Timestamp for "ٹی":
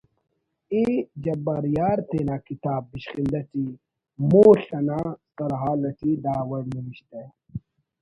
3.49-3.65